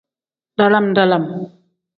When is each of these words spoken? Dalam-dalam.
Dalam-dalam. 0.57 1.25